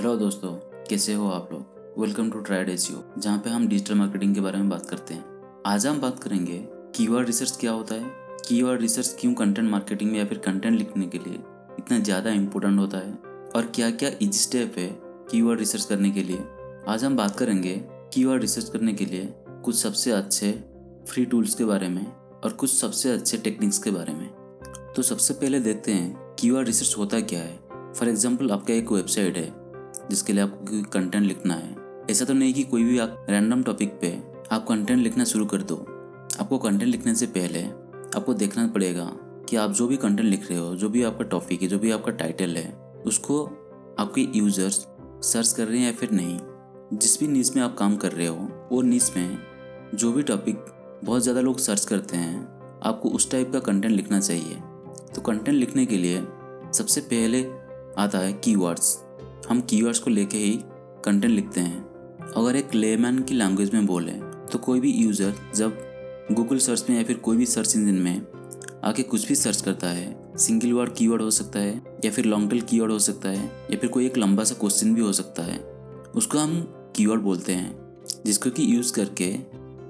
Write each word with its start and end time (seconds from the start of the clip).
Hello 0.00 0.14
दोस्तों, 0.16 0.50
कैसे 0.88 1.14
हो 1.14 1.26
आप 1.28 1.48
लोग? 1.52 1.94
वेलकम 2.00 2.30
टू 2.30 2.38
ट्राइड 2.40 2.68
एसीओ 2.68 2.98
जहाँ 3.18 3.38
पे 3.38 3.50
हम 3.50 3.66
डिजिटल 3.68 3.94
मार्केटिंग 3.94 4.34
के 4.34 4.40
बारे 4.40 4.58
में 4.58 4.68
बात 4.68 4.86
करते 4.86 5.14
हैं। 5.14 5.24
आज 5.66 5.86
हम 5.86 6.00
बात 6.00 6.22
करेंगे 6.22 6.58
कीवर्ड 6.96 7.26
रिसर्च 7.26 7.56
क्या 7.60 7.72
होता 7.72 7.94
है 7.94 8.10
कीवर्ड 8.48 8.80
रिसर्च 8.80 9.16
क्यों 9.20 9.32
कंटेंट 9.34 9.68
मार्केटिंग 9.70 10.10
में 10.12 10.18
या 10.18 10.24
फिर 10.24 10.38
कंटेंट 10.38 10.78
लिखने 10.78 11.06
के 11.06 11.18
लिए 11.18 11.34
इतना 11.78 11.98
ज़्यादा 11.98 12.30
इंपॉर्टेंट 12.30 12.78
होता 12.78 12.98
है, 12.98 13.12
और 13.56 13.70
क्या 13.74 13.90
क्या 13.92 14.10
इजी 14.12 14.38
स्टेप 14.38 14.78
है 14.78 14.88
कीवर्ड 15.30 15.58
रिसर्च 15.58 15.84
करने 15.84 16.10
के 16.10 16.22
लिए। 16.22 16.46
आज 16.88 17.04
हम 17.04 17.16
बात 17.16 17.38
करेंगे 17.38 17.76
कीवर्ड 18.14 18.42
रिसर्च 18.42 18.68
करने 18.68 18.92
के 18.92 19.04
लिए 19.04 19.28
कुछ 19.64 19.76
सबसे 19.76 20.12
अच्छे 20.12 20.52
फ्री 21.08 21.26
टूल्स 21.26 21.54
के 21.54 21.64
बारे 21.64 21.88
में 21.88 22.04
और 22.06 22.52
कुछ 22.52 22.74
सबसे 22.74 23.12
अच्छे 23.12 23.38
टेक्निक्स 23.38 23.78
के 23.78 23.90
बारे 23.90 24.14
में। 24.14 24.28
तो 24.96 25.02
सबसे 25.02 25.34
पहले 25.34 25.60
देखते 25.60 25.92
हैं 25.92 26.36
कीवर्ड 26.40 26.66
रिसर्च 26.66 26.98
होता 26.98 27.20
क्या 27.22 27.40
है। 27.40 27.58
फॉर 27.70 28.08
एग्ज़ाम्पल 28.08 28.50
आपका 28.50 28.74
एक 28.74 28.92
वेबसाइट 28.92 29.36
है 29.36 29.59
जिसके 30.10 30.32
लिए 30.32 30.42
आपको 30.42 30.82
कंटेंट 30.90 31.24
लिखना 31.24 31.54
है। 31.54 31.74
ऐसा 32.10 32.24
तो 32.24 32.34
नहीं 32.34 32.54
कि 32.54 32.62
कोई 32.62 32.84
भी 32.84 32.98
आप 32.98 33.26
रैंडम 33.30 33.62
टॉपिक 33.62 33.98
पे 34.00 34.18
आप 34.52 34.66
कंटेंट 34.68 34.98
लिखना 34.98 35.24
शुरू 35.24 35.46
कर 35.46 35.62
दो। 35.62 35.76
आपको 36.40 36.58
कंटेंट 36.58 36.90
लिखने 36.90 37.14
से 37.14 37.26
पहले 37.26 37.62
आपको 38.16 38.34
देखना 38.34 38.66
पड़ेगा 38.66 39.10
कि 39.48 39.56
आप 39.56 39.72
जो 39.72 39.86
भी 39.86 39.96
कंटेंट 39.96 40.28
लिख 40.28 40.50
रहे 40.50 40.58
हो, 40.58 40.74
जो 40.76 40.88
भी 40.88 41.02
आपका 41.02 41.24
टॉपिक 41.24 41.62
है, 41.62 41.68
जो 41.68 41.78
भी 41.78 41.90
आपका 41.90 42.12
टाइटल 42.12 42.56
है, 42.56 42.72
उसको 43.06 43.44
आपके 43.98 44.26
यूज़र्स 44.34 44.86
सर्च 45.22 45.52
कर 45.52 45.66
रहे 45.66 45.78
हैं 45.78 45.86
या 45.86 45.92
फिर 45.92 46.10
नहीं। 46.10 46.98
जिस 46.98 47.18
भी 47.20 47.26
नीच 47.28 47.54
में 47.56 47.62
आप 47.62 47.76
काम 47.78 47.96
कर 47.96 48.12
रहे 48.12 48.26
हो, 48.26 48.68
वो 48.72 48.82
नीच 48.82 49.12
में 49.16 49.38
जो 49.94 50.12
भी 50.12 50.22
टॉपिक 50.22 50.64
बहुत 51.04 51.22
ज़्यादा 51.22 51.40
लोग 51.40 51.58
सर्च 51.58 51.84
करते 51.84 52.16
हैं, 52.16 52.40
आपको 52.82 53.08
उस 53.08 53.30
टाइप 53.30 53.52
का 53.52 53.58
कंटेंट 53.58 53.94
लिखना 53.94 54.20
चाहिए। 54.20 54.54
तो 55.14 55.20
कंटेंट 55.20 55.56
लिखने 55.56 55.86
के 55.86 55.96
लिए 55.96 56.22
सबसे 56.72 57.00
पहले 57.00 57.42
आता 57.98 58.18
है 58.18 58.32
कीवर्ड्स 58.32 58.94
हम 59.48 59.60
कीवर्ड्स 59.60 59.98
को 59.98 60.10
लेके 60.10 60.38
ही 60.38 60.58
कंटेंट 61.04 61.32
लिखते 61.32 61.60
हैं। 61.60 62.32
अगर 62.36 62.56
एक 62.56 62.74
लेमैन 62.74 63.22
की 63.22 63.34
लैंग्वेज 63.34 63.74
में 63.74 63.86
बोले 63.86 64.12
तो 64.52 64.58
कोई 64.58 64.80
भी 64.80 64.92
यूज़र 64.92 65.34
जब 65.54 65.78
गूगल 66.32 66.58
सर्च 66.58 66.84
में 66.90 66.96
या 66.96 67.02
फिर 67.04 67.16
कोई 67.18 67.36
भी 67.36 67.46
सर्च 67.46 67.74
इंजन 67.76 67.94
में 67.94 68.26
आके 68.84 69.02
कुछ 69.02 69.26
भी 69.28 69.34
सर्च 69.34 69.60
करता 69.60 69.86
है 69.88 70.36
सिंगल 70.38 70.72
वर्ड 70.72 70.92
कीवर्ड 70.94 71.22
हो 71.22 71.30
सकता 71.30 71.58
है, 71.58 71.74
या 72.04 72.10
फिर 72.10 72.24
लॉन्ग 72.24 72.50
टेल 72.50 72.60
कीवर्ड 72.60 72.92
हो 72.92 72.98
सकता 72.98 73.28
है, 73.28 73.44
या 73.70 73.76
फिर 73.76 73.90
कोई 73.90 74.06
एक 74.06 74.16
लंबा 74.18 74.44
सा 74.44 74.54
क्वेश्चन 74.54 74.94
भी 74.94 75.00
हो 75.00 75.12
सकता 75.12 75.42
है, 75.42 75.58
उसको 76.14 76.38
हम 76.38 76.60
कीवर्ड 76.96 77.20
बोलते 77.20 77.52
हैं, 77.52 77.74
जिसको 78.26 78.50
कि 78.50 78.74
यूज़ 78.74 78.92
करके 78.92 79.28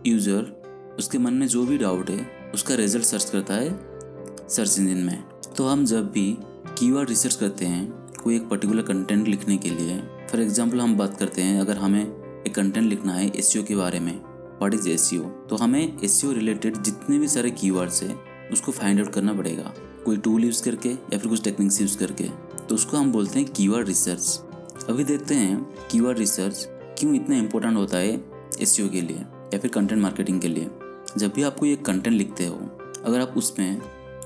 यूज़र 0.06 0.96
उसके 0.98 1.18
मन 1.18 1.34
में 1.34 1.46
जो 1.46 1.64
भी 1.66 1.78
डाउट 1.78 2.10
है, 2.10 2.26
उसका 2.54 2.74
रिज़ल्ट 2.74 3.04
सर्च 3.04 3.30
करता 3.30 3.54
है 3.54 4.48
सर्च 4.48 4.78
इंजन 4.78 4.98
में। 4.98 5.22
तो 5.56 5.66
हम 5.66 5.84
जब 5.84 6.10
भी 6.10 6.36
कीवर्ड 6.78 7.08
रिसर्च 7.08 7.34
करते 7.34 7.66
हैं 7.66 7.99
कोई 8.22 8.36
एक 8.36 8.48
पर्टिकुलर 8.48 8.82
कंटेंट 8.82 9.28
लिखने 9.28 9.56
के 9.56 9.70
लिए 9.70 9.96
फॉर 10.30 10.40
एग्ज़ाम्पल 10.40 10.80
हम 10.80 10.96
बात 10.96 11.16
करते 11.18 11.42
हैं, 11.42 11.60
अगर 11.60 11.76
हमें 11.76 12.02
एक 12.46 12.54
कंटेंट 12.54 12.86
लिखना 12.86 13.12
है 13.12 13.28
एस 13.28 13.52
के 13.68 13.76
बारे 13.76 14.00
में 14.00 14.12
व्हाट 14.12 14.74
इज़ 14.74 14.88
एस 14.88 15.10
तो 15.50 15.56
हमें 15.56 15.98
एस 16.04 16.20
रिलेटेड 16.26 16.76
जितने 16.78 17.18
भी 17.18 17.28
सारे 17.28 17.50
कीवर्ड्स 17.50 18.02
है, 18.02 18.16
उसको 18.52 18.72
फाइंड 18.72 19.00
आउट 19.00 19.12
करना 19.12 19.32
पड़ेगा। 19.34 19.72
कोई 20.04 20.16
टूल 20.16 20.44
यूज़ 20.44 20.62
करके 20.64 20.88
या 20.88 21.18
फिर 21.18 21.28
कुछ 21.28 21.42
टेक्निक्स 21.44 21.80
यूज़ 21.80 21.96
करके 21.98 22.28
तो 22.60 22.74
उसको 22.74 22.96
हम 22.96 23.12
बोलते 23.12 23.38
हैं 23.38 23.48
कीवर्ड 23.48 23.88
रिसर्च 23.88 24.84
अभी 24.88 25.04
देखते 25.04 25.34
हैं 25.34 25.62
कीवर्ड 25.90 26.18
रिसर्च 26.18 26.66
क्यों 26.98 27.14
इतना 27.14 27.36
इंपॉर्टेंट 27.36 27.76
होता 27.76 27.98
है 27.98 28.12
एस 28.60 28.76
के 28.82 29.00
लिए 29.00 29.16
या 29.16 29.58
फिर 29.58 29.70
कंटेंट 29.70 30.00
मार्केटिंग 30.02 30.40
के 30.40 30.48
लिए। 30.48 30.70
जब 31.18 31.32
भी 31.34 31.42
आप 31.42 31.56
कोई 31.58 31.72
एक 31.72 31.84
कंटेंट 31.84 32.16
लिखते 32.16 32.46
हो, 32.46 32.56
अगर 33.04 33.20
आप 33.20 33.34
उसमें 33.36 33.80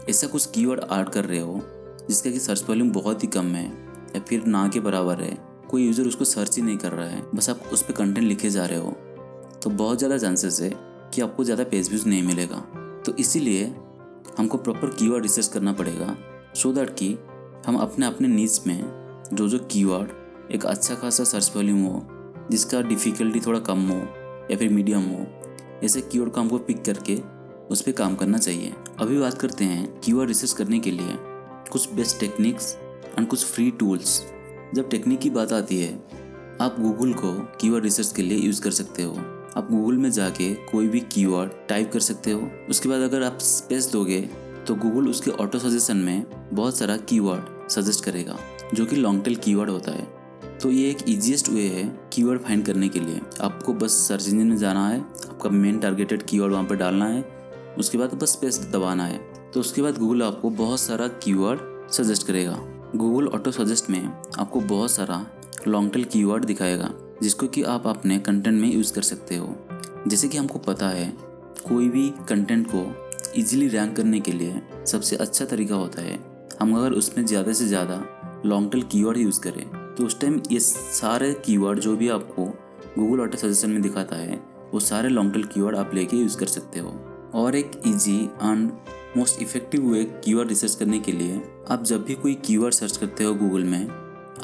ऐसा 0.09 0.27
कुछ 0.27 0.47
कीवर्ड 0.47 0.81
ऐड 0.93 1.09
कर 1.09 1.25
रहे 1.25 1.39
हो, 1.39 1.61
जिसका 2.09 2.31
कि 2.31 2.39
सर्च 2.39 2.65
वॉल्यूम 2.69 2.91
बहुत 2.93 3.23
ही 3.23 3.29
कम 3.29 3.55
है 3.55 3.84
या 4.17 4.21
फिर 4.21 4.45
ना 4.47 4.67
के 4.69 4.81
बराबर 4.81 5.21
है। 5.21 5.37
कोई 5.71 5.85
यूज़र 5.87 6.07
उसको 6.07 6.25
सर्च 6.25 6.57
ही 6.57 6.63
नहीं 6.63 6.77
कर 6.77 6.93
रहा 6.93 7.07
है। 7.07 7.23
बस 7.35 7.49
आप 7.51 7.61
उस 7.73 7.83
पर 7.83 7.93
कंटेंट 7.93 8.27
लिखे 8.27 8.51
जा 8.51 8.67
रहे 8.67 8.79
हो। 8.79 8.91
तो 9.63 9.71
बहुत 9.71 9.99
ज़्यादा 9.99 10.19
चांसेस 10.19 10.61
है 10.61 10.71
कि 11.15 11.21
आपको 11.21 11.45
ज़्यादा 11.45 11.65
पेज 11.65 11.89
व्यूज़ 11.89 12.09
नहीं 12.09 12.23
मिलेगा। 12.23 12.57
तो 13.07 13.15
इसीलिए 13.17 13.65
हमको 14.39 14.59
प्रॉपर 14.59 14.91
कीवर्ड 14.91 15.23
रिसर्च 15.23 15.47
करना 15.47 15.73
पड़ेगा। 15.73 16.17
सो 16.55 16.73
दैट 16.73 16.91
कि 16.91 17.17
हम 17.67 17.77
अपने 17.77 18.07
अपने 18.07 18.29
नीच 18.29 18.61
में 18.67 19.29
जो 19.33 19.49
जो 19.49 19.59
कीवर्ड 19.71 20.53
एक 20.53 20.65
अच्छा 20.67 20.95
खासा 20.95 21.25
सर्च 21.25 21.53
वॉल्यूम 21.57 21.83
हो, 21.83 22.03
जिसका 22.51 22.81
डिफ़िकल्टी 22.83 23.41
थोड़ा 23.41 23.59
कम 23.61 23.89
हो 23.89 23.97
या 24.51 24.57
फिर 24.57 24.69
मीडियम 24.69 25.03
हो, 25.03 25.27
ऐसे 25.85 26.01
कीवर्ड 26.01 26.33
को 26.33 26.41
हमको 26.41 26.59
पिक 26.59 26.85
करके 26.85 27.17
उस 27.71 27.83
पर 27.83 27.93
काम 27.93 28.15
करना 28.15 28.39
चाहिए। 28.39 28.73
अभी 29.01 29.19
बात 29.19 29.39
करते 29.39 29.65
हैं 29.65 30.01
कीवर्ड 30.01 30.29
रिसर्च 30.29 30.53
करने 30.53 30.79
के 30.79 30.91
लिए। 30.91 31.17
कुछ 31.73 31.93
बेस्ट 31.93 32.21
टेक्निक्स 32.21 32.77
एंड 33.19 33.27
कुछ 33.29 33.45
फ्री 33.45 33.71
टूल्स 33.71 34.23
जब 34.75 34.89
टेक्निक 34.91 35.19
की 35.21 35.31
बात 35.31 35.53
आती 35.53 35.81
है, 35.81 35.93
आप 36.61 36.77
गूगल 36.81 37.13
को 37.13 37.33
कीवर्ड 37.61 37.85
रिसर्च 37.85 38.13
के 38.13 38.23
लिए 38.23 38.39
यूज़ 38.39 38.61
कर 38.63 38.71
सकते 38.71 39.03
हो। 39.03 39.13
आप 39.57 39.69
गूगल 39.71 39.97
में 39.97 40.11
जाके 40.11 40.53
कोई 40.55 40.89
भी 40.89 41.01
कीवर्ड 41.13 41.51
टाइप 41.69 41.93
कर 41.93 42.01
सकते 42.01 42.31
हो। 42.31 42.49
उसके 42.71 42.89
बाद 42.89 43.01
अगर 43.01 43.23
आप 43.23 43.39
स्पेस 43.41 43.91
दोगे 43.93 44.21
तो 44.67 44.75
गूगल 44.75 45.09
उसके 45.09 45.31
ऑटो 45.31 45.59
सजेशन 45.59 45.97
में 45.97 46.25
बहुत 46.53 46.77
सारा 46.77 46.97
कीवर्ड 46.99 47.69
सजेस्ट 47.71 48.05
करेगा, 48.05 48.37
जो 48.75 48.87
कि 48.87 48.97
लॉन्ग 48.97 49.25
टेल 49.25 49.37
कीवर्ड 49.37 49.71
होता 49.71 49.93
है। 49.93 50.59
तो 50.59 50.71
ये 50.71 50.91
एक 50.91 51.09
इजीएस्ट 51.09 51.49
वे 51.49 51.69
है 51.69 51.85
कीवर्ड 52.13 52.41
फाइंड 52.41 52.65
करने 52.67 52.89
के 52.89 53.01
लिए। 53.01 53.21
आपको 53.41 53.73
बस 53.75 53.93
सर्च 54.09 54.29
इंजन 54.29 54.47
में 54.47 54.57
जाना 54.57 54.89
है, 54.89 55.01
आपका 55.01 55.51
मेन 55.51 55.79
टारगेटेड 55.79 56.23
कीवर्ड 56.23 56.53
वहाँ 56.53 56.65
पर 56.65 56.77
डालना 56.77 57.07
है, 57.07 57.23
उसके 57.79 57.99
बाद 57.99 58.15
बस 58.15 58.33
स्पेस 58.33 58.61
दबाना 58.73 59.05
है। 59.05 59.19
तो 59.53 59.61
उसके 59.61 59.83
बाद 59.83 59.99
गूगल 59.99 60.23
आपको 60.23 60.51
बहुत 60.51 60.81
सारा 60.81 61.09
कीवर्ड 61.09 61.91
सजेस्ट 61.93 62.27
करेगा। 62.27 62.74
गूगल 62.95 63.27
ऑटो 63.29 63.51
सजेस्ट 63.51 63.89
में 63.91 64.05
आपको 64.39 64.61
बहुत 64.63 64.91
सारा 64.91 65.25
लॉन्ग 65.69 65.93
टेल 65.93 66.05
कीवर्ड 66.05 66.45
दिखाएगा, 66.45 66.91
जिसको 67.23 67.47
कि 67.47 67.63
आप 67.65 67.87
अपने 67.87 68.19
कंटेंट 68.19 68.61
में 68.61 68.73
यूज़ 68.73 68.93
कर 68.95 69.03
सकते 69.03 69.37
हो। 69.37 69.55
जैसे 70.09 70.29
कि 70.29 70.39
हमको 70.39 70.59
पता 70.59 70.89
है, 70.89 71.09
कोई 71.69 71.89
भी 71.89 72.09
कंटेंट 72.29 72.67
को 72.75 72.85
इजीली 73.37 73.69
रैंक 73.69 73.97
करने 73.97 74.21
के 74.21 74.33
लिए 74.33 74.63
सबसे 74.87 75.17
अच्छा 75.17 75.45
तरीका 75.45 75.75
होता 75.75 76.03
है, 76.03 76.19
हम 76.61 76.77
अगर 76.77 76.93
उसमें 76.93 77.25
ज़्यादा 77.27 77.53
से 77.53 77.67
ज़्यादा 77.67 78.03
लॉन्ग 78.47 78.71
टेल 78.73 78.83
कीवर्ड 78.83 79.19
यूज़ 79.19 79.41
करें 79.41 79.95
तो 79.95 80.07
उस 80.07 80.21
टाइम 80.21 80.41
ये 80.53 80.61
सारे 80.61 81.33
कीवर्ड 81.47 81.81
जो 81.81 81.97
भी 81.97 82.09
आपको 82.11 82.45
गूगल 82.99 83.23
ऑटो 83.23 83.39
सजेशन 83.39 83.71
में 83.71 83.83
दिखाता 83.83 84.17
है, 84.17 84.41
वो 84.73 84.81
सारे 84.81 85.09
लॉन्ग 85.09 85.33
टेल 85.33 85.45
कीवर्ड 85.45 85.77
आप 85.77 85.95
लेके 85.95 86.17
यूज़ 86.17 86.39
कर 86.39 86.47
सकते 86.49 86.81
हो। 86.81 86.95
और 87.35 87.57
एक 87.57 87.81
easy 87.87 88.21
and 88.25 88.71
most 89.17 89.43
effective 89.43 89.85
way 89.85 90.05
keyword 90.25 90.49
research 90.49 90.75
करने 90.75 90.99
के 90.99 91.13
लिए, 91.13 91.41
आप 91.71 91.83
जब 91.85 92.05
भी 92.05 92.15
कोई 92.15 92.35
कीवर्ड 92.45 92.75
सर्च 92.75 92.97
करते 92.97 93.25
हो 93.25 93.35
गूगल 93.35 93.65
में, 93.65 93.89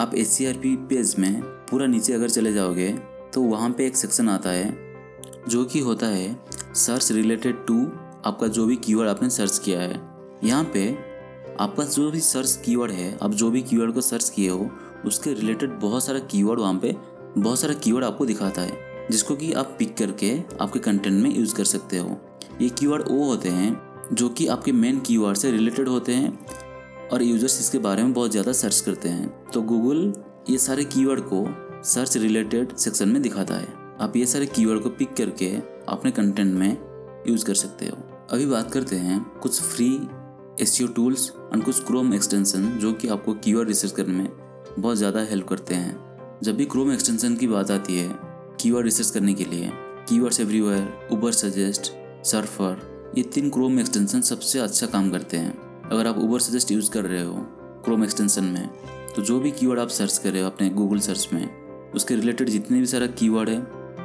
आप 0.01 0.15
एस 0.15 0.37
पेज 0.63 1.15
में 1.19 1.41
पूरा 1.71 1.87
नीचे 1.87 2.13
अगर 2.13 2.31
चले 2.31 2.53
जाओगे 2.53 2.89
तो 3.35 3.43
वहाँ 3.43 3.71
पे 3.71 3.87
एक 3.87 3.97
सेक्शन 3.97 4.29
आता 4.29 4.51
है, 4.51 4.71
जो 5.49 5.65
कि 5.65 5.81
होता 5.81 6.07
है 6.07 6.37
सर्च 6.77 7.11
रिलेटेड 7.13 7.65
टू 7.67 7.81
आपका 8.25 8.47
जो 8.47 8.67
भी 8.67 8.77
कीवर्ड 8.77 9.09
आपने 9.09 9.31
सर्च 9.31 9.59
किया 9.59 9.81
है। 9.81 10.01
यहाँ 10.45 10.65
पे 10.75 10.89
आपका 11.61 11.85
जो 11.85 12.11
भी 12.11 12.21
सर्च 12.21 12.63
कीवर्ड 12.65 12.93
है, 12.93 13.17
आप 13.23 13.31
जो 13.33 13.51
भी 13.51 13.63
कीवर्ड 13.63 13.95
को 13.95 14.01
सर्च 14.01 14.29
किए 14.31 14.49
हो, 14.49 14.71
उसके 15.07 15.33
रिलेटेड 15.33 15.79
बहुत 15.81 16.05
सारा 16.05 16.19
कीवर्ड 16.21 16.61
वहाँ 16.61 16.79
पे, 16.83 16.97
बहुत 17.39 17.61
सारा 17.61 17.75
कीवर्ड 17.75 18.05
आपको 18.05 18.27
दिखाता 18.27 18.63
है, 18.63 19.07
जिसको 19.11 19.37
कि 19.37 19.53
आप 19.53 19.75
पिक 19.79 19.97
करके 19.97 20.33
आपके 20.61 20.79
कंटेंट 20.79 21.23
में 21.23 21.35
यूज़ 21.37 21.55
कर 21.55 21.65
सकते 21.67 21.99
हो। 21.99 22.19
ये 22.61 22.69
कीवर्ड 22.71 23.09
वो 23.09 23.25
होते 23.25 23.49
हैं 23.49 23.73
जो 24.13 24.29
कि 24.29 24.47
आपके 24.47 24.73
मेन 24.73 24.99
कीवर्ड 25.01 25.37
से 25.37 25.51
रिलेटेड 25.51 25.89
होते 25.89 26.15
हैं 26.15 27.09
और 27.09 27.23
यूज़र्स 27.23 27.59
इसके 27.61 27.79
बारे 27.79 28.03
में 28.03 28.13
बहुत 28.13 28.31
ज़्यादा 28.31 28.53
सर्च 28.53 28.81
करते 28.81 29.09
हैं। 29.09 29.29
तो 29.53 29.63
गूगल 29.63 30.13
ये 30.51 30.59
सारे 30.59 30.85
कीवर्ड 30.87 31.21
को 31.25 31.47
सर्च 31.85 32.17
रिलेटेड 32.17 32.77
सेक्शन 32.77 33.09
में 33.09 33.21
दिखाता 33.23 33.55
है। 33.55 33.69
आप 34.01 34.17
ये 34.17 34.27
सारे 34.27 34.47
कीवर्ड 34.47 34.83
को 34.83 34.91
पिक 34.91 35.15
करके 35.15 35.51
अपने 35.89 36.11
कंटेंट 36.11 36.55
में 36.55 36.77
यूज़ 37.29 37.45
कर 37.45 37.55
सकते 37.55 37.87
हो। 37.87 37.97
अभी 38.33 38.47
बात 38.47 38.71
करते 38.73 38.97
हैं 38.97 39.21
कुछ 39.43 39.61
फ्री 39.63 39.89
एस 40.61 40.79
टूल्स 40.97 41.31
और 41.33 41.61
कुछ 41.61 41.85
क्रोम 41.85 42.15
एक्सटेंशन 42.15 42.69
जो 42.79 42.93
कि 42.93 43.09
आपको 43.09 43.35
कीवर्ड 43.35 43.69
रिसर्च 43.69 43.93
करने 43.93 44.15
में 44.15 44.29
बहुत 44.79 44.97
ज़्यादा 44.97 45.21
हेल्प 45.21 45.49
करते 45.49 45.75
हैं। 45.75 46.39
जब 46.43 46.57
भी 46.57 46.65
क्रोम 46.67 46.93
एक्सटेंशन 46.93 47.37
की 47.37 47.47
बात 47.47 47.71
आती 47.71 47.99
है 47.99 48.09
कीवर्ड 48.61 48.85
रिसर्च 48.85 49.11
करने 49.11 49.35
के 49.35 49.45
लिए 49.45 49.71
कीवर्ड्स 50.09 50.41
एवरीवेयर 50.41 51.09
उबर 51.13 51.33
सजेस्ट 51.33 51.93
सर्फर 52.25 52.89
ये 53.17 53.23
तीन 53.25 53.49
क्रोम 53.51 53.79
एक्सटेंशन 53.81 54.21
सबसे 54.21 54.59
अच्छा 54.59 54.87
काम 54.87 55.11
करते 55.11 55.37
हैं। 55.37 55.89
अगर 55.91 56.07
आप 56.07 56.19
ऊबर 56.19 56.41
सजेस्ट 56.41 56.71
यूज़ 56.73 56.91
कर 56.91 57.05
रहे 57.05 57.23
हो 57.23 57.35
क्रोम 57.85 58.05
एक्सटेंशन 58.05 58.45
में 58.47 58.69
तो 59.17 59.23
जो 59.23 59.39
भी 59.41 59.51
कीवर्ड 59.51 59.81
आप 59.81 59.89
सर्च 59.89 60.19
कर 60.19 60.33
रहे 60.33 60.43
हो 60.43 60.49
अपने 60.49 60.69
गूगल 60.71 60.99
सर्च 61.01 61.29
में, 61.33 61.91
उसके 61.93 62.15
रिलेटेड 62.15 62.49
जितने 62.49 62.79
भी 62.81 62.87
सारा 62.87 63.07
कीवर्ड 63.09 63.49
है, 63.49 63.59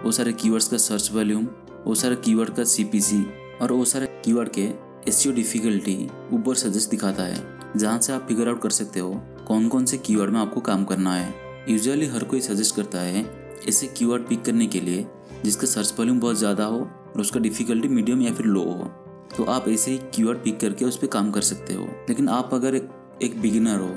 वो 0.04 0.12
सारे 0.12 0.34
कीवर्ड्स 0.34 0.68
का 0.68 0.78
सर्च 0.78 1.12
वॉल्यूम 1.13 1.48
वो 1.86 1.96
सारे 1.96 2.16
कीवर्ड 2.16 2.56
का 2.56 2.63
सी 2.63 3.24
और 3.62 3.72
वो 3.72 3.86
सारे 3.86 4.07
कीवर्ड 4.25 4.50
के 4.50 4.69
एस 5.07 5.24
डिफ़िकल्टी 5.28 5.98
ऊबर 6.34 6.56
सजेस्ट 6.56 6.90
दिखाता 6.90 7.24
है, 7.24 7.38
जहाँ 7.78 8.00
से 8.00 8.13
आप 8.13 8.25
फिगर 8.28 8.50
आउट 8.50 8.62
कर 8.62 8.69
सकते 8.72 9.00
हो 9.00 9.13
कौन 9.48 9.68
कौन 9.69 9.86
से 9.86 9.98
कीवर्ड 10.00 10.31
में 10.31 10.40
आपको 10.40 10.62
काम 10.62 10.86
करना 10.86 11.13
है। 11.13 11.34
यूजुअली 11.69 12.06
हर 12.07 12.24
कोई 12.24 12.42
सजेस्ट 12.42 12.75
करता 12.75 13.00
है 13.00 13.25
ऐसे 13.69 13.88
कीवर्ड 13.88 14.28
पिक 14.28 14.44
करने 14.46 14.68
के 14.68 14.80
लिए, 14.80 15.06
जिसका 15.44 15.68
सर्च 15.68 15.94
वॉल्यूम 16.00 16.19
बहुत 16.19 16.38
ज़्यादा 16.38 16.66
हो 16.66 16.88
और 17.15 17.21
उसका 17.21 17.39
डिफ़िकल्टी 17.39 17.88
मीडियम 17.89 18.21
या 18.21 18.33
फिर 18.33 18.45
लो 18.47 18.63
हो। 18.63 18.91
तो 19.38 19.44
आप 19.45 19.67
ऐसे 19.67 19.91
ही 19.91 19.97
कीवर्ड 20.15 20.38
पिक 20.39 20.59
करके 20.59 20.85
उस 20.85 20.97
पर 20.97 21.07
काम 21.09 21.31
कर 21.31 21.41
सकते 21.44 21.73
हो। 21.73 21.83
लेकिन 22.09 22.29
आप 22.29 22.53
अगर 22.53 22.75
एक, 22.75 23.41
बिगिनर 23.41 23.79
हो 23.79 23.94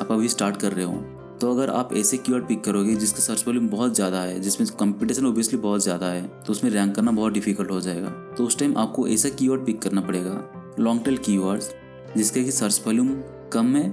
आप 0.00 0.12
अभी 0.12 0.28
स्टार्ट 0.28 0.56
कर 0.56 0.72
रहे 0.72 0.84
हो 0.84 1.02
तो 1.40 1.50
अगर 1.50 1.70
आप 1.70 1.92
ऐसे 1.96 2.16
कीवर्ड 2.18 2.46
पिक 2.46 2.62
करोगे 2.64 2.94
जिसका 2.94 3.20
सर्च 3.20 3.44
वॉल्यूम 3.46 3.68
बहुत 3.68 3.94
ज़्यादा 3.94 4.20
है 4.20 4.40
जिसमें 4.40 4.68
कंपटीशन 4.80 5.26
ओबियसली 5.26 5.58
बहुत 5.58 5.82
ज़्यादा 5.82 6.06
है 6.06 6.26
तो 6.40 6.52
उसमें 6.52 6.70
रैंक 6.70 6.94
करना 6.96 7.10
बहुत 7.10 7.32
डिफ़िकल्ट 7.32 7.70
हो 7.70 7.80
जाएगा। 7.80 8.08
तो 8.36 8.44
उस 8.44 8.58
टाइम 8.58 8.76
आपको 8.78 9.06
ऐसा 9.08 9.28
कीवर्ड 9.28 9.64
पिक 9.66 9.80
करना 9.82 10.00
पड़ेगा 10.00 10.74
लॉन्ग 10.78 11.04
टेल 11.04 11.16
कीवर्ड्स 11.18 11.70
जिसके 12.16 12.44
कि 12.44 12.52
सर्च 12.52 12.82
वॉल्यूम 12.86 13.14
कम 13.52 13.74
है 13.76 13.88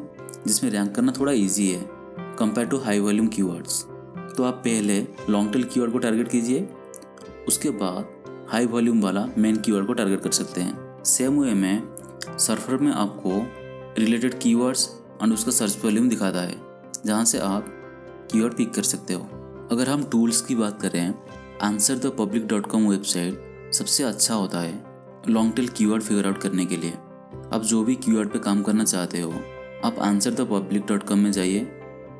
जिसमें 0.48 0.70
रैंक 0.72 0.94
करना 0.96 1.14
थोड़ा 1.20 1.32
ईजी 1.34 1.68
है 1.68 1.82
compare 2.40 2.68
to 2.68 2.78
high 2.80 3.00
volume 3.00 3.28
keywords 3.28 3.82
तो 4.38 4.44
आप 4.44 4.62
पहले 4.66 5.00
लॉन्ग 5.30 5.52
टेल 5.54 5.64
कीवर्ड 5.64 5.92
को 5.92 6.00
टारगेट 6.00 6.32
कीजिए 6.32 6.68
उसके 7.48 7.70
बाद 7.70 8.14
हाई 8.50 8.66
वॉल्यूम 8.66 9.02
वाला 9.02 9.26
मेन 9.38 9.56
कीवर्ड 9.56 9.88
को 9.88 9.94
टारगेट 9.94 10.22
कर 10.22 10.32
सकते 10.32 10.62
हैं। 10.62 11.04
सेम 11.06 11.40
वे 11.40 11.54
में 11.54 11.96
सर्फर 12.40 12.78
में 12.78 12.92
आपको 12.92 13.42
रिलेटेड 13.98 14.38
कीवर्ड्स 14.40 14.88
एंड 15.24 15.34
उसका 15.34 15.52
सर्च 15.52 15.78
वॉल्यूम 15.84 16.08
दिखाता 16.10 16.42
है, 16.42 16.56
जहाँ 17.06 17.26
से 17.26 17.40
आप 17.40 17.66
कीवर्ड 18.32 18.54
पिक 18.54 18.74
कर 18.74 18.84
सकते 18.84 19.14
हो। 19.14 19.22
अगर 19.72 19.90
हम 19.90 20.04
टूल्स 20.04 20.42
की 20.42 20.56
बात 20.56 20.82
करें 20.82 21.14
answer 21.64 21.98
the 21.98 22.12
public 22.20 22.48
dot 22.48 22.68
com 22.68 22.88
website 22.88 23.72
सबसे 23.74 24.04
अच्छा 24.04 24.34
होता 24.34 24.60
है 24.60 24.84
long 25.30 25.54
tail 25.56 25.68
keyword 25.70 26.04
figure 26.04 26.28
out 26.28 26.38
करने 26.38 26.66
के 26.66 26.78
लिए। 26.78 26.92
आप 27.54 27.62
जो 27.64 27.84
भी 27.84 27.96
कीवर्ड 27.96 28.30
पे 28.30 28.40
काम 28.40 28.62
करना 28.64 28.84
चाहते 28.84 29.22
हो, 29.22 29.34
आप 29.86 30.00
answer 30.00 30.32
the 30.32 30.48
public 30.52 30.86
dot 30.88 31.04
com 31.04 31.20
में 31.20 31.32
जाइए, 31.32 31.60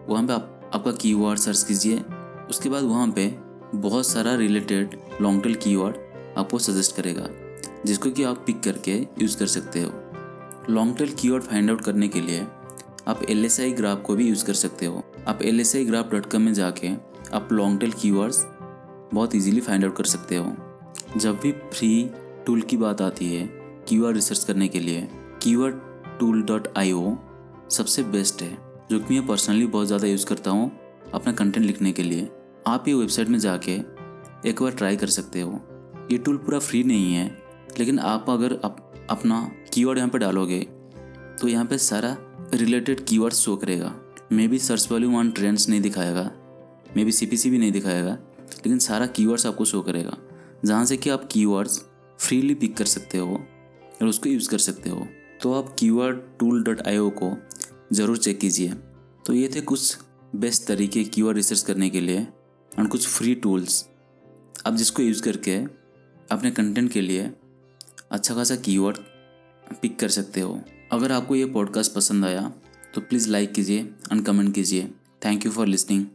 वहाँ 0.10 0.26
पे 0.28 0.34
आप, 0.34 0.72
आपका 0.74 0.92
कीवर्ड 0.94 1.40
सर्च 1.40 1.64
कीजिए, 1.64 2.04
उसके 2.50 2.70
बाद 2.70 2.84
वहाँ 2.84 3.08
पे 3.12 3.28
बहुत 3.76 4.08
सारा 4.08 4.36
रिलेटेड 4.36 5.00
लॉन्ग 5.22 5.44
टेल 5.44 5.56
कीवर्ड 5.56 5.96
आपको 6.38 6.60
सजेस्ट 6.60 6.96
करेगा, 6.96 7.28
जिसको 7.86 8.12
कि 8.12 8.24
आप 8.24 8.44
पिक 8.46 8.62
करके 8.64 8.96
यूज़ 9.22 9.38
कर 9.38 9.48
सकते 9.48 9.82
हो। 9.82 9.92
Long 10.70 10.98
tail 10.98 11.14
keyword 11.14 11.44
find 11.44 11.70
out 11.70 11.82
करने 11.82 12.08
के 12.08 12.22
लिए 12.22 12.46
आप 13.08 13.22
एल 13.30 13.46
एस 13.46 13.60
आई 13.60 13.72
ग्राफ 13.72 14.02
को 14.02 14.16
भी 14.16 14.28
यूज़ 14.28 14.46
कर 14.46 14.54
सकते 14.56 14.86
हो। 14.86 15.04
आप 15.28 15.42
L 15.42 15.60
S 15.60 15.76
I 15.76 15.86
graph 15.86 16.12
dot 16.12 16.32
com 16.32 16.42
में 16.42 16.54
जाके 16.54 16.92
आप 17.34 17.52
लॉन्ग 17.52 17.80
टेल 17.80 17.92
कीवर्ड्स 17.94 18.46
बहुत 19.14 19.36
इजीली 19.36 19.62
फाइंड 19.62 19.86
आउट 19.86 19.96
कर 19.98 20.06
सकते 20.06 20.36
हो। 20.36 20.56
जब 21.18 21.40
भी 21.40 21.52
फ्री 21.52 22.10
टूल 22.46 22.62
की 22.62 22.78
बात 22.78 23.02
आती 23.02 23.34
है 23.36 23.46
कीवर्ड 23.90 24.16
रिसर्च 24.16 24.44
करने 24.44 24.68
के 24.68 24.80
लिए 24.80 25.08
keyword 25.44 25.76
tool 26.20 26.42
dot 26.44 26.68
I 26.78 26.92
O 26.92 27.16
सबसे 27.70 28.04
बेस्ट 28.06 28.42
है, 28.42 28.58
जो 28.92 29.00
कि 29.00 29.14
मैं 29.14 29.26
पर्सनली 29.28 29.66
बहुत 29.68 29.88
ज़्यादा 29.88 30.08
यूज़ 30.08 30.26
करता 30.26 30.52
हूँ 30.52 30.72
अपना 31.14 31.34
कंटेंट 31.34 31.66
लिखने 31.66 31.92
के 31.92 32.04
लिए। 32.04 32.30
आप 32.68 32.88
ये 32.88 32.94
वेबसाइट 32.94 33.28
में 33.28 33.40
जाके 33.40 33.80
एक 34.50 34.62
बार 34.62 34.72
ट्राई 34.74 34.98
कर 34.98 35.08
सकते 35.10 35.42
हो। 35.42 35.60
ये 36.12 36.18
टूल 36.18 36.38
पूरा 36.38 36.60
फ्री 36.60 36.84
नहीं 36.84 37.14
है 37.14 37.26
लेकिन 37.80 38.00
आप 38.00 38.30
अगर 38.30 38.54
अप, 38.54 39.08
अपना 39.10 39.40
कीवर्ड 39.74 39.98
यहाँ 39.98 40.10
पे 40.10 40.18
डालोगे 40.18 40.60
तो 41.40 41.48
यहाँ 41.48 41.66
पे 41.66 41.78
सारा 41.78 42.16
रिलेटेड 42.54 43.06
कीवर्ड 43.06 43.34
शो 43.34 43.56
करेगा। 43.56 43.94
Maybe 44.48 44.60
search 44.60 44.88
volume 44.92 45.16
on 45.16 45.32
trends 45.32 45.68
नहीं 45.70 45.82
दिखाएगा 45.82 46.32
मे 46.98 47.06
बी 47.06 47.12
सी 47.12 47.50
भी 47.50 47.58
नहीं 47.58 47.72
दिखाएगा 47.72 48.12
लेकिन 48.12 48.80
सारा 48.80 49.06
कीवर्ड्स 49.08 49.46
आपको 49.46 49.66
शो 49.66 49.82
करेगा। 49.82 50.18
जहाँ 50.66 50.86
से 50.86 50.98
कि 50.98 51.10
आप 51.10 51.28
कीवर्ड्स 51.32 51.82
फ्रीली 52.20 52.54
पिक 52.56 52.76
कर 52.78 52.86
सकते 52.86 53.18
हो 53.18 53.36
और 54.02 54.08
उसको 54.08 54.30
यूज़ 54.30 54.50
कर 54.50 54.58
सकते 54.60 54.90
हो। 54.90 55.08
तो 55.42 55.54
आप 55.54 55.76
कीवर्ड 55.80 56.22
टूल 56.40 56.64
डॉट 56.64 56.88
आईओ 56.88 57.10
को 57.20 57.32
ज़रूर 57.94 58.18
चेक 58.18 58.40
कीजिए। 58.40 58.74
तो 59.26 59.34
ये 59.34 59.50
थे 59.56 59.62
कुछ 59.62 59.98
बेस्ट 60.36 60.68
तरीके 60.68 61.04
कीवर्ड 61.06 61.38
रिसर्च 61.38 61.62
करने 61.62 61.90
के 61.90 62.02
लिए 62.02 62.28
और 62.72 62.88
कुछ 62.88 63.08
फ्री 63.08 63.36
टूल्स 63.36 63.86
आप 64.68 64.76
जिसको 64.76 65.04
यूज़ 65.04 65.22
करके 65.24 65.60
अपने 66.32 66.52
कंटेंट 66.52 66.92
के 66.92 67.02
लिए 67.02 67.32
अच्छा 68.12 68.36
खासा 68.36 68.56
कीवर्ड 68.56 68.98
पिक 69.82 70.00
कर 70.00 70.10
सकते 70.10 70.42
हो। 70.42 70.62
अगर 70.92 71.12
आपको 71.12 71.36
ये 71.36 71.46
पॉडकास्ट 71.46 71.94
पसंद 71.94 72.26
आया 72.26 72.54
तो 72.96 73.02
प्लीज़ 73.02 73.30
लाइक 73.30 73.54
कीजिए 73.54 73.80
एंड 74.12 74.26
कमेंट 74.26 74.56
कीजिए। 74.56 74.92
Thank 75.26 75.46
you 75.46 75.52
for 75.52 75.68
listening 75.68 76.08